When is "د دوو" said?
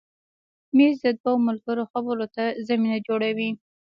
1.05-1.33